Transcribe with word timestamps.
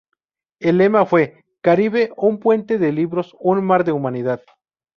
El 0.59 0.79
lema 0.79 1.05
fue 1.05 1.43
"Caribe, 1.61 2.11
un 2.17 2.39
puente 2.39 2.79
de 2.79 2.91
libros, 2.91 3.35
un 3.39 3.63
mar 3.63 3.83
de 3.83 3.91
humanidad". 3.91 4.41